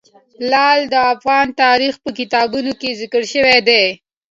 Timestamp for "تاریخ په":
1.63-2.09